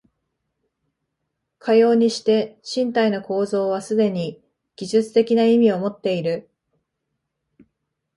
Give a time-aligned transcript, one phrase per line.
[1.59, 4.41] かようにして身体の構造はすでに
[4.75, 6.49] 技術的な意味をもっている。